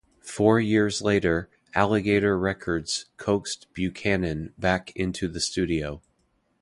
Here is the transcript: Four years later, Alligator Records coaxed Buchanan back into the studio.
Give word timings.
Four 0.25 0.59
years 0.59 1.03
later, 1.03 1.47
Alligator 1.75 2.35
Records 2.35 3.05
coaxed 3.17 3.67
Buchanan 3.75 4.51
back 4.57 4.91
into 4.95 5.27
the 5.27 5.39
studio. 5.39 6.01